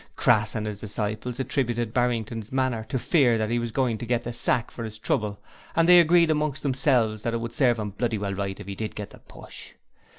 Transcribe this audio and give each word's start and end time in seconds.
Crass 0.15 0.55
and 0.55 0.65
his 0.65 0.79
disciples 0.79 1.39
attributed 1.39 1.93
Barrington's 1.93 2.51
manner 2.51 2.83
to 2.85 2.97
fear 2.97 3.37
that 3.37 3.51
he 3.51 3.59
was 3.59 3.71
going 3.71 3.99
to 3.99 4.05
get 4.07 4.23
the 4.23 4.33
sack 4.33 4.71
for 4.71 4.83
his 4.83 4.97
trouble 4.97 5.37
and 5.75 5.87
they 5.87 5.99
agreed 5.99 6.31
amongst 6.31 6.63
themselves 6.63 7.21
that 7.21 7.35
it 7.35 7.39
would 7.39 7.53
serve 7.53 7.77
him 7.77 7.91
bloody 7.91 8.17
well 8.17 8.33
right 8.33 8.59
if 8.59 8.67
'e 8.67 8.73
did 8.73 8.95
get 8.95 9.11
the 9.11 9.19
push. 9.19 9.73